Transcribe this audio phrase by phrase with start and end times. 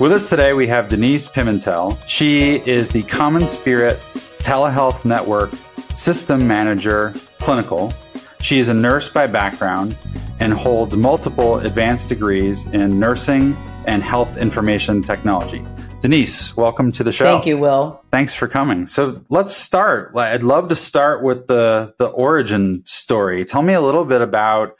[0.00, 2.00] With us today, we have Denise Pimintel.
[2.06, 3.96] She is the CommonSpirit
[4.38, 5.50] Telehealth Network
[5.92, 7.92] System Manager Clinical.
[8.40, 9.98] She is a nurse by background
[10.38, 13.56] and holds multiple advanced degrees in nursing
[13.86, 15.64] and health information technology.
[16.00, 17.24] Denise, welcome to the show.
[17.24, 18.00] Thank you, Will.
[18.12, 18.86] Thanks for coming.
[18.86, 20.12] So let's start.
[20.14, 23.44] I'd love to start with the the origin story.
[23.44, 24.76] Tell me a little bit about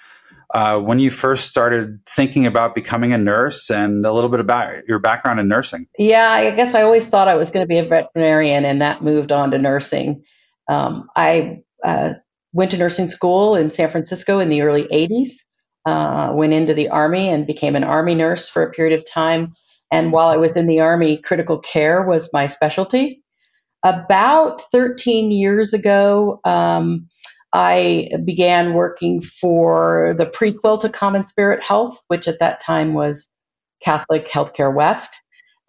[0.55, 4.87] uh, when you first started thinking about becoming a nurse and a little bit about
[4.87, 5.87] your background in nursing.
[5.99, 9.03] Yeah, I guess I always thought I was going to be a veterinarian, and that
[9.03, 10.23] moved on to nursing.
[10.69, 12.15] Um, I uh,
[12.53, 15.33] went to nursing school in San Francisco in the early 80s,
[15.87, 19.53] uh, went into the Army and became an Army nurse for a period of time.
[19.91, 23.23] And while I was in the Army, critical care was my specialty.
[23.85, 27.09] About 13 years ago, um,
[27.53, 33.27] I began working for the prequel to CommonSpirit Health, which at that time was
[33.83, 35.21] Catholic Healthcare West.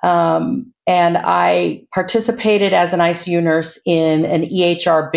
[0.03, 5.11] Um, and I participated as an ICU nurse in an EHR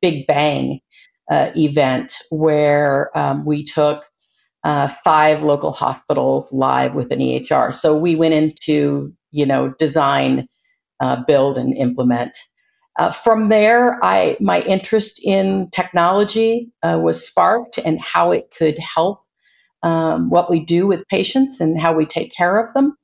[0.00, 0.80] Big Bang
[1.30, 4.04] uh, event where um, we took
[4.64, 7.72] uh, five local hospitals live with an EHR.
[7.72, 10.48] So we went into, you know, design,
[11.00, 12.36] uh, build, and implement.
[12.98, 18.78] Uh, from there, I my interest in technology uh, was sparked and how it could
[18.78, 19.22] help
[19.82, 22.96] um, what we do with patients and how we take care of them.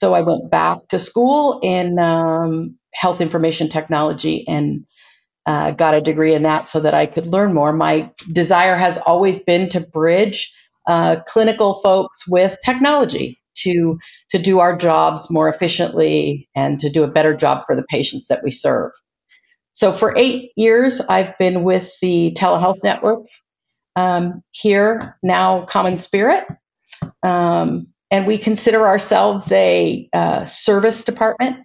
[0.00, 4.84] So I went back to school in um, health information technology and
[5.46, 7.72] uh, got a degree in that so that I could learn more.
[7.72, 10.52] My desire has always been to bridge
[10.88, 13.98] uh, clinical folks with technology to
[14.30, 18.28] to do our jobs more efficiently and to do a better job for the patients
[18.28, 18.92] that we serve.
[19.80, 23.20] So for eight years, I've been with the telehealth network
[23.96, 26.44] um, here, now CommonSpirit.
[27.22, 31.64] Um, and we consider ourselves a uh, service department.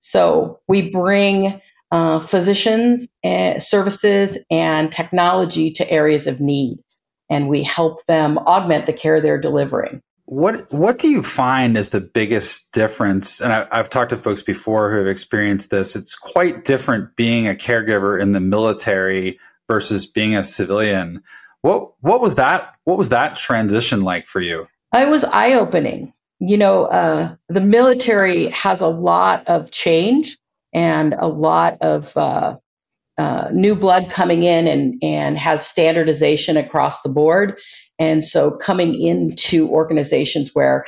[0.00, 6.80] So we bring uh, physicians, and services, and technology to areas of need,
[7.30, 10.02] and we help them augment the care they're delivering.
[10.26, 13.40] What what do you find as the biggest difference?
[13.40, 15.94] And I, have talked to folks before who have experienced this.
[15.94, 19.38] It's quite different being a caregiver in the military
[19.68, 21.22] versus being a civilian.
[21.62, 22.74] What what was that?
[22.84, 24.66] What was that transition like for you?
[24.92, 26.12] It was eye opening.
[26.40, 30.38] You know, uh, the military has a lot of change
[30.72, 32.56] and a lot of uh,
[33.16, 37.58] uh, new blood coming in and and has standardization across the board.
[37.98, 40.84] And so coming into organizations where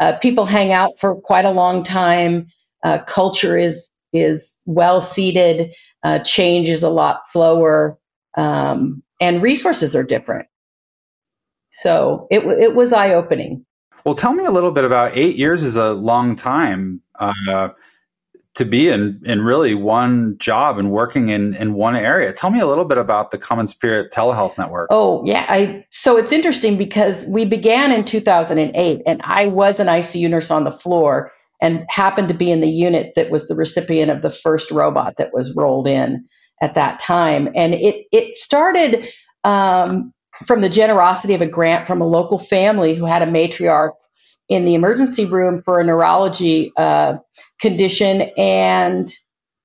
[0.00, 2.48] uh, people hang out for quite a long time,
[2.82, 7.98] uh, culture is is well seated, uh, change is a lot slower,
[8.36, 10.48] um, and resources are different.
[11.72, 13.64] So it it was eye opening.
[14.04, 17.00] Well, tell me a little bit about eight years is a long time.
[17.18, 17.68] Uh,
[18.54, 22.32] to be in in really one job and working in in one area.
[22.32, 24.88] Tell me a little bit about the CommonSpirit Telehealth Network.
[24.90, 29.86] Oh yeah, I so it's interesting because we began in 2008, and I was an
[29.86, 33.54] ICU nurse on the floor and happened to be in the unit that was the
[33.54, 36.24] recipient of the first robot that was rolled in
[36.60, 39.08] at that time, and it it started.
[39.44, 40.12] Um,
[40.46, 43.92] from the generosity of a grant from a local family who had a matriarch
[44.48, 47.14] in the emergency room for a neurology uh,
[47.62, 49.10] condition, and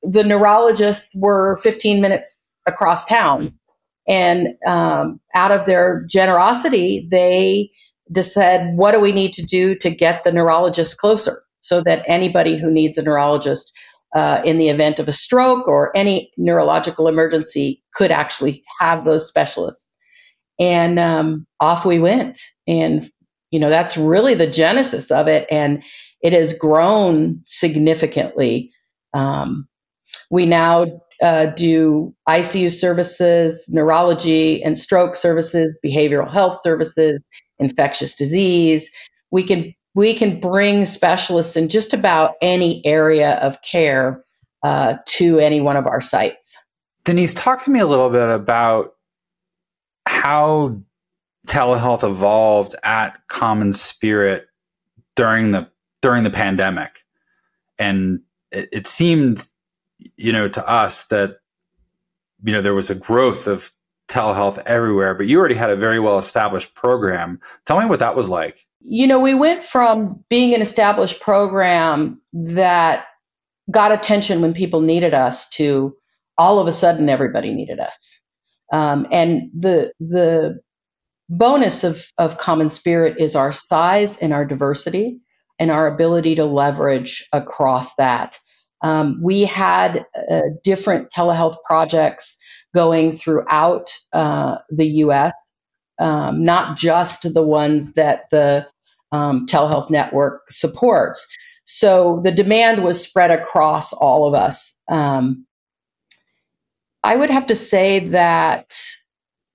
[0.03, 2.37] the neurologists were 15 minutes
[2.67, 3.53] across town.
[4.07, 7.71] And um, out of their generosity, they
[8.15, 12.05] just said, What do we need to do to get the neurologist closer so that
[12.07, 13.73] anybody who needs a neurologist
[14.15, 19.27] uh, in the event of a stroke or any neurological emergency could actually have those
[19.27, 19.83] specialists?
[20.59, 22.39] And um, off we went.
[22.67, 23.11] And,
[23.51, 25.47] you know, that's really the genesis of it.
[25.51, 25.83] And
[26.21, 28.71] it has grown significantly.
[29.13, 29.67] Um,
[30.29, 37.19] we now uh, do ICU services, neurology and stroke services, behavioral health services,
[37.59, 38.89] infectious disease.
[39.31, 44.23] We can we can bring specialists in just about any area of care
[44.63, 46.55] uh, to any one of our sites.
[47.03, 48.93] Denise, talk to me a little bit about
[50.07, 50.79] how
[51.47, 54.43] telehealth evolved at CommonSpirit
[55.15, 55.67] during the
[56.07, 57.03] during the pandemic.
[57.77, 59.45] And it, it seemed,
[60.15, 61.39] you know, to us that,
[62.45, 63.73] you know, there was a growth of
[64.07, 67.41] telehealth everywhere, but you already had a very well established program.
[67.65, 68.65] Tell me what that was like.
[68.79, 73.07] You know, we went from being an established program that
[73.69, 75.93] got attention when people needed us to
[76.37, 78.21] all of a sudden everybody needed us.
[78.71, 80.61] Um, and the the
[81.27, 85.19] bonus of, of CommonSpirit is our size and our diversity.
[85.59, 88.37] And our ability to leverage across that.
[88.83, 92.37] Um, we had uh, different telehealth projects
[92.75, 95.33] going throughout uh, the U.S.,
[95.99, 98.67] um, not just the ones that the
[99.11, 101.25] um, telehealth network supports.
[101.65, 104.79] So the demand was spread across all of us.
[104.87, 105.47] Um,
[107.03, 108.71] I would have to say that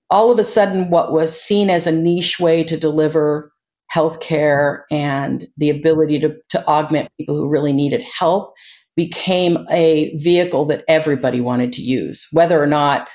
[0.09, 3.52] all of a sudden, what was seen as a niche way to deliver
[3.93, 8.53] healthcare and the ability to, to augment people who really needed help
[8.95, 13.09] became a vehicle that everybody wanted to use, whether or not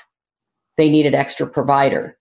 [0.77, 2.17] they needed extra provider.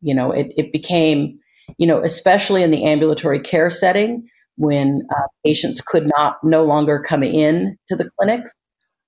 [0.00, 1.38] You know, it, it became,
[1.78, 7.04] you know, especially in the ambulatory care setting when uh, patients could not no longer
[7.06, 8.52] come in to the clinics,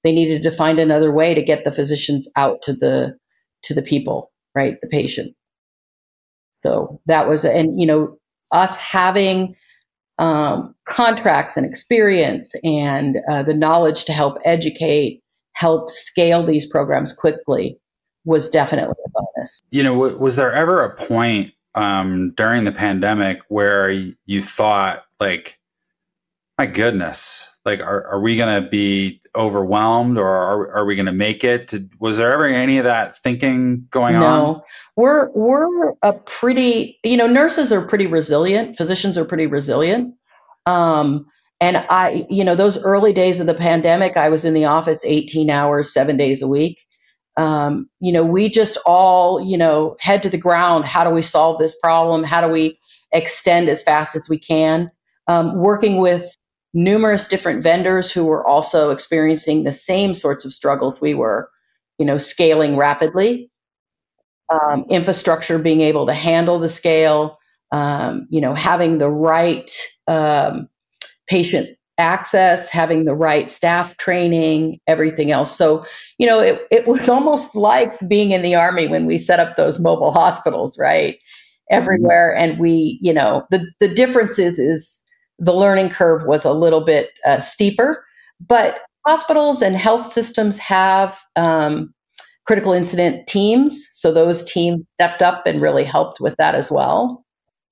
[0.04, 3.16] they needed to find another way to get the physicians out to the
[3.64, 5.34] to the people, right, the patient.
[6.64, 8.17] So that was, and you know,
[8.52, 9.54] us having
[10.18, 15.22] um, contracts and experience and uh, the knowledge to help educate,
[15.54, 17.78] help scale these programs quickly
[18.24, 19.62] was definitely a bonus.
[19.70, 25.58] You know, was there ever a point um, during the pandemic where you thought, like,
[26.58, 31.06] my goodness, like, are, are we going to be overwhelmed or are, are we going
[31.06, 31.72] to make it?
[32.00, 34.26] Was there ever any of that thinking going no.
[34.26, 34.42] on?
[34.42, 34.64] No,
[34.96, 38.76] we're, we're a pretty, you know, nurses are pretty resilient.
[38.76, 40.14] Physicians are pretty resilient.
[40.66, 41.26] Um,
[41.60, 45.00] and I, you know, those early days of the pandemic, I was in the office
[45.04, 46.78] 18 hours, seven days a week.
[47.36, 50.86] Um, you know, we just all, you know, head to the ground.
[50.86, 52.24] How do we solve this problem?
[52.24, 52.78] How do we
[53.12, 54.90] extend as fast as we can?
[55.28, 56.34] Um, working with
[56.74, 61.50] numerous different vendors who were also experiencing the same sorts of struggles we were,
[61.98, 63.50] you know, scaling rapidly,
[64.52, 67.38] um, infrastructure being able to handle the scale,
[67.72, 69.70] um, you know, having the right
[70.06, 70.68] um,
[71.28, 75.56] patient access, having the right staff training, everything else.
[75.56, 75.84] So,
[76.18, 79.56] you know, it, it was almost like being in the army when we set up
[79.56, 81.18] those mobile hospitals, right?
[81.70, 82.34] Everywhere.
[82.34, 84.98] And we, you know, the, the difference is, is
[85.38, 88.04] the learning curve was a little bit uh, steeper,
[88.40, 91.94] but hospitals and health systems have um,
[92.46, 93.88] critical incident teams.
[93.92, 97.24] So those teams stepped up and really helped with that as well.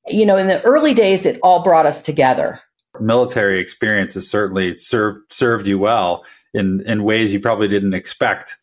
[0.07, 2.61] You know, in the early days, it all brought us together.
[3.01, 6.25] Military experience has certainly served served you well
[6.55, 8.57] in in ways you probably didn't expect.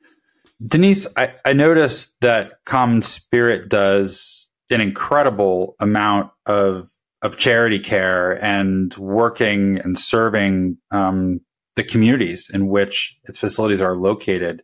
[0.65, 6.89] Denise, I, I noticed that Common Spirit does an incredible amount of
[7.23, 11.39] of charity care and working and serving um,
[11.75, 14.61] the communities in which its facilities are located.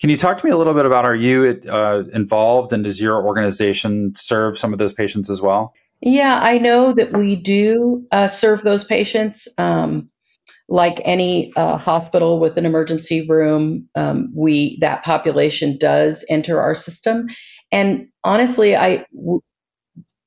[0.00, 3.00] Can you talk to me a little bit about are you uh, involved and does
[3.00, 5.72] your organization serve some of those patients as well?
[6.00, 9.46] Yeah, I know that we do uh, serve those patients.
[9.56, 10.10] Um,
[10.68, 16.74] like any uh, hospital with an emergency room, um, we that population does enter our
[16.74, 17.28] system,
[17.70, 19.42] and honestly, I w-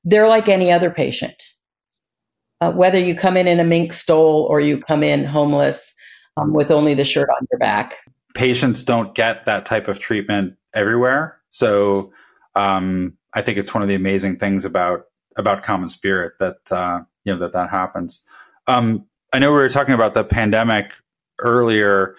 [0.04, 1.42] they're like any other patient
[2.60, 5.94] uh, whether you come in in a mink stole or you come in homeless
[6.36, 7.96] um, with only the shirt on your back.
[8.34, 12.12] Patients don't get that type of treatment everywhere, so
[12.54, 15.06] um, I think it's one of the amazing things about
[15.36, 18.22] about CommonSpirit that uh, you know that that happens.
[18.66, 20.92] Um, I know we were talking about the pandemic
[21.38, 22.16] earlier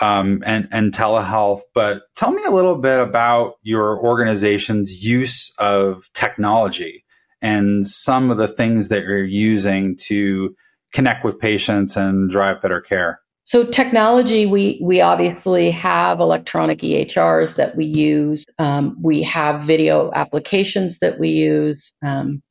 [0.00, 6.10] um, and and telehealth, but tell me a little bit about your organization's use of
[6.14, 7.03] technology
[7.44, 10.56] and some of the things that you're using to
[10.94, 13.20] connect with patients and drive better care?
[13.44, 18.46] So technology, we we obviously have electronic EHRs that we use.
[18.58, 21.92] Um, we have video applications that we use.
[22.02, 22.42] Um,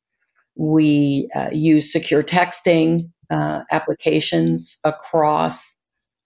[0.54, 5.58] we uh, use secure texting uh, applications across.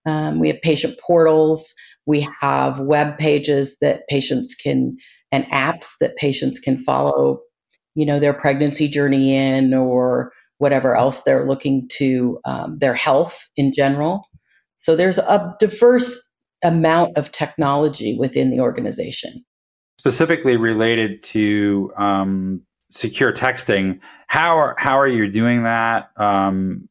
[0.05, 1.65] Um, we have patient portals.
[2.05, 4.99] We have web pages that patients can
[5.33, 7.41] and apps that patients can follow
[7.95, 13.49] you know, their pregnancy journey in or whatever else they're looking to um, their health
[13.57, 14.28] in general.
[14.78, 16.04] So there's a diverse
[16.62, 19.45] amount of technology within the organization.
[19.99, 26.11] Specifically related to um, secure texting, how are how are you doing that?
[26.16, 26.88] Um,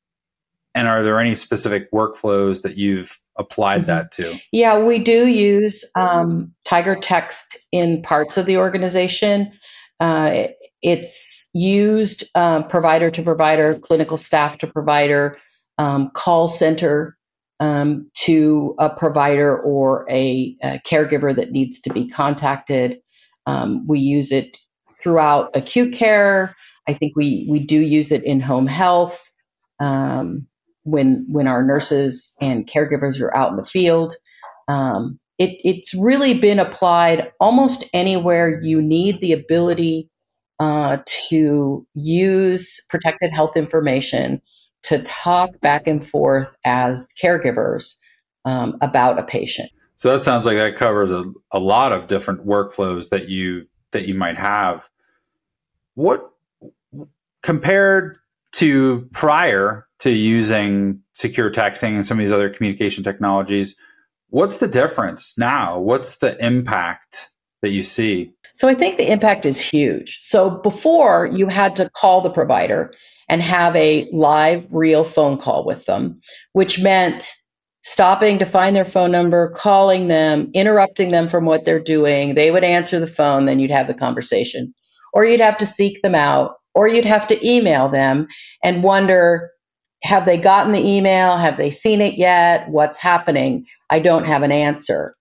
[0.76, 3.88] and are there any specific workflows that you've applied mm-hmm.
[3.88, 4.38] that to?
[4.52, 9.52] Yeah, we do use um, TigerText in parts of the organization.
[10.00, 10.50] Uh,
[10.82, 11.08] it's
[11.54, 15.38] used um, provider to provider, clinical staff to provider,
[15.78, 17.18] um, call center
[17.60, 23.00] um, to a provider or a, a, caregiver that needs to be contacted.
[23.48, 24.60] Um, we use it
[25.02, 26.56] throughout acute care.
[26.88, 29.20] I think we, we do use it in home health.
[29.80, 30.48] um,
[30.86, 34.16] when when our nurses and caregivers are out in the field.
[34.70, 40.10] Um, it, it's really been applied almost anywhere you need the ability
[40.60, 40.98] uh,
[41.30, 44.42] to use protected health information
[44.84, 47.96] to talk back and forth as caregivers
[48.46, 49.70] um, about a patient.
[49.98, 54.08] So that sounds like that covers a, a lot of different workflows that you that
[54.08, 54.88] you might have.
[55.96, 56.30] What
[57.42, 58.18] compared
[58.54, 63.76] to prior to using secure texting and some of these other communication technologies,
[64.30, 65.80] what's the difference now?
[65.80, 68.34] What's the impact that you see?
[68.58, 70.20] So I think the impact is huge.
[70.24, 72.94] So before you had to call the provider
[73.30, 76.20] and have a live real phone call with them,
[76.54, 77.32] which meant
[77.84, 82.34] stopping to find their phone number, calling them, interrupting them from what they're doing.
[82.34, 84.74] They would answer the phone, then you'd have the conversation.
[85.14, 88.28] Or you'd have to seek them out, or you'd have to email them
[88.64, 89.52] and wonder
[90.04, 91.38] have they gotten the email?
[91.38, 92.70] Have they seen it yet?
[92.70, 93.66] What's happening?
[93.90, 95.17] I don't have an answer.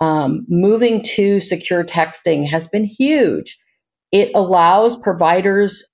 [0.00, 3.58] Um, moving to secure texting has been huge.
[4.12, 5.88] It allows providers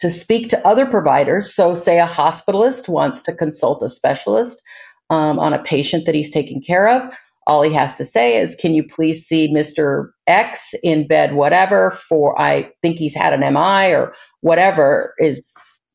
[0.00, 1.54] to speak to other providers.
[1.54, 4.62] So, say a hospitalist wants to consult a specialist
[5.10, 7.14] um, on a patient that he's taking care of.
[7.46, 10.10] All he has to say is, Can you please see Mr.
[10.26, 14.12] X in bed, whatever, for I think he's had an MI or
[14.42, 15.42] whatever is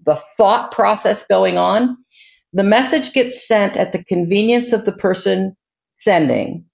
[0.06, 1.98] the thought process going on.
[2.54, 5.56] The message gets sent at the convenience of the person
[6.00, 6.66] sending.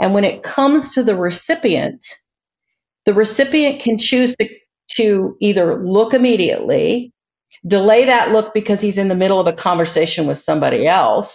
[0.00, 2.04] And when it comes to the recipient,
[3.04, 4.48] the recipient can choose to,
[4.96, 7.12] to either look immediately,
[7.66, 11.34] delay that look because he's in the middle of a conversation with somebody else,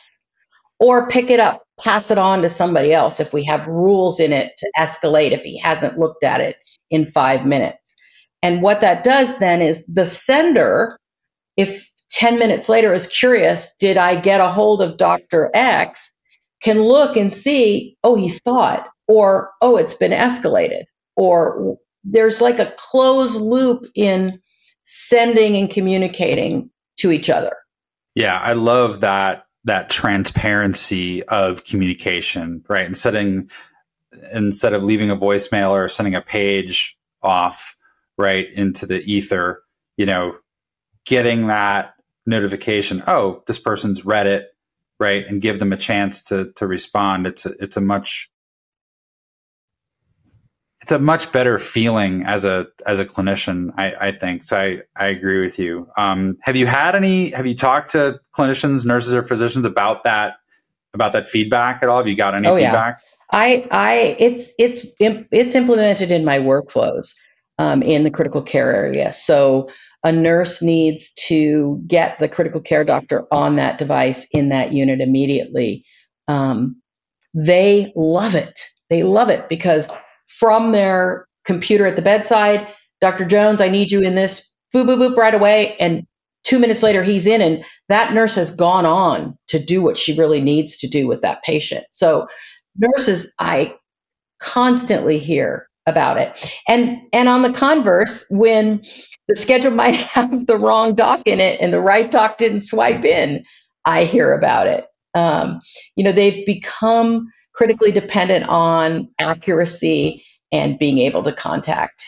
[0.79, 4.33] or pick it up, pass it on to somebody else if we have rules in
[4.33, 6.57] it to escalate if he hasn't looked at it
[6.91, 7.95] in five minutes.
[8.41, 10.99] And what that does then is the sender,
[11.57, 15.49] if 10 minutes later is curious, did I get a hold of Dr.
[15.53, 16.12] X,
[16.63, 20.83] can look and see, oh, he saw it, or oh, it's been escalated,
[21.15, 24.39] or there's like a closed loop in
[24.83, 27.55] sending and communicating to each other.
[28.15, 32.85] Yeah, I love that that transparency of communication, right?
[32.85, 33.51] Instead of,
[34.33, 37.77] instead of leaving a voicemail or sending a page off
[38.17, 39.63] right into the ether,
[39.95, 40.35] you know,
[41.05, 41.93] getting that
[42.25, 44.52] notification, oh, this person's read it,
[44.99, 47.27] right, and give them a chance to to respond.
[47.27, 48.29] It's a, it's a much
[50.83, 54.43] it's a much better feeling as a as a clinician I, I think.
[54.43, 55.87] So I, I agree with you.
[55.97, 60.35] Um, have you had any have you talked to clinicians nurses or physicians about that
[60.93, 61.97] about that feedback at all?
[61.97, 63.01] Have you got any oh, feedback?
[63.01, 63.39] Yeah.
[63.39, 67.13] I I it's it's it's implemented in my workflows
[67.59, 69.69] um, in the critical care area so
[70.05, 75.01] a nurse needs to get the critical care doctor on that device in that unit
[75.01, 75.83] immediately
[76.27, 76.75] um,
[77.33, 79.87] they love it they love it because
[80.27, 82.67] from their computer at the bedside.
[83.01, 83.25] Dr.
[83.25, 85.75] Jones, I need you in this boop, boop, boop right away.
[85.77, 86.05] And
[86.43, 90.15] two minutes later, he's in, and that nurse has gone on to do what she
[90.17, 91.85] really needs to do with that patient.
[91.91, 92.27] So,
[92.77, 93.75] nurses, I
[94.39, 96.49] constantly hear about it.
[96.67, 98.81] And and on the converse, when
[99.27, 103.03] the schedule might have the wrong doc in it and the right doc didn't swipe
[103.03, 103.43] in,
[103.85, 104.85] I hear about it.
[105.15, 105.61] Um,
[105.95, 112.03] you know, they've become critically dependent on accuracy and being able to contact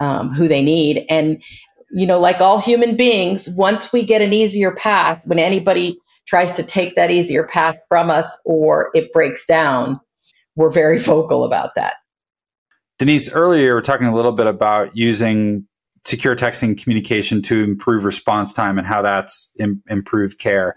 [0.00, 1.06] um, who they need.
[1.08, 1.42] And,
[1.90, 6.52] you know, like all human beings, once we get an easier path, when anybody tries
[6.54, 10.00] to take that easier path from us or it breaks down,
[10.56, 11.94] we're very vocal about that.
[13.04, 15.66] Denise, earlier we were talking a little bit about using
[16.06, 20.74] secure texting communication to improve response time and how that's Im- improved care.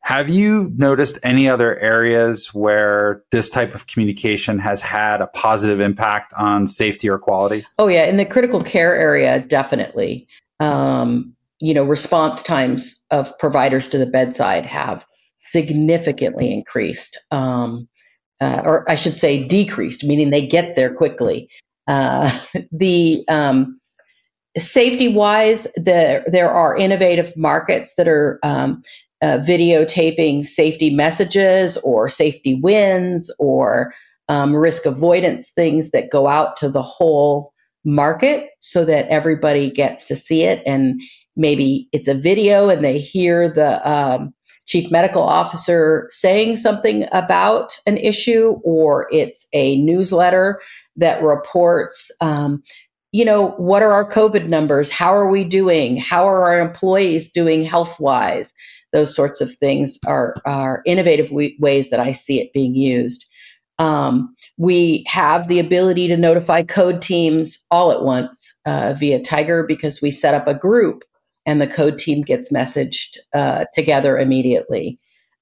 [0.00, 5.80] Have you noticed any other areas where this type of communication has had a positive
[5.80, 7.64] impact on safety or quality?
[7.78, 8.04] Oh, yeah.
[8.04, 10.28] In the critical care area, definitely.
[10.60, 15.06] Um, you know, response times of providers to the bedside have
[15.50, 17.88] significantly increased, um,
[18.40, 21.48] uh, or I should say decreased, meaning they get there quickly.
[21.86, 22.38] Uh,
[22.72, 23.80] the um,
[24.56, 28.82] safety wise, the, there are innovative markets that are um,
[29.22, 33.94] uh, videotaping safety messages or safety wins or
[34.28, 37.52] um, risk avoidance things that go out to the whole
[37.84, 41.00] market so that everybody gets to see it and
[41.36, 44.33] maybe it's a video and they hear the um,
[44.66, 50.60] chief medical officer saying something about an issue or it's a newsletter
[50.96, 52.62] that reports um,
[53.12, 54.90] you know what are our covid numbers?
[54.90, 55.96] How are we doing?
[55.96, 58.46] How are our employees doing health wise
[58.94, 63.26] those sorts of things are, are innovative w- ways that I see it being used.
[63.80, 69.64] Um, we have the ability to notify code teams all at once uh, via Tiger
[69.64, 71.02] because we set up a group
[71.46, 74.98] and the code team gets messaged uh, together immediately.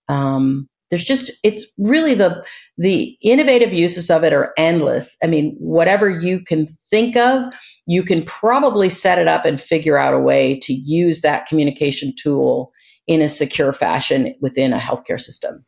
[0.09, 2.45] Um, there's just it's really the
[2.77, 5.17] the innovative uses of it are endless.
[5.23, 7.53] I mean, whatever you can think of,
[7.87, 12.13] you can probably set it up and figure out a way to use that communication
[12.15, 12.73] tool
[13.07, 15.65] in a secure fashion within a healthcare system.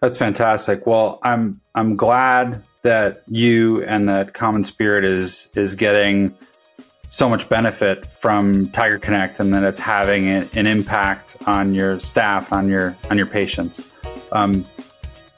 [0.00, 0.86] That's fantastic.
[0.86, 6.36] Well, I'm I'm glad that you and that CommonSpirit is is getting
[7.08, 12.68] so much benefit from TigerConnect, and that it's having an impact on your staff, on
[12.68, 13.90] your on your patients.
[14.32, 14.66] Um,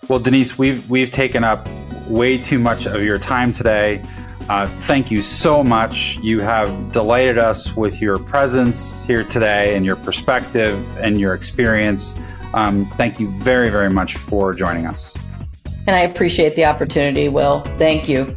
[0.09, 1.69] well, Denise, we've we've taken up
[2.09, 4.03] way too much of your time today.
[4.49, 6.19] Uh, thank you so much.
[6.23, 12.19] You have delighted us with your presence here today and your perspective and your experience.
[12.53, 15.17] Um, thank you very, very much for joining us.
[15.87, 17.61] And I appreciate the opportunity, Will.
[17.79, 18.37] Thank you.